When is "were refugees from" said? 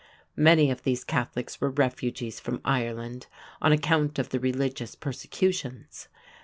1.61-2.59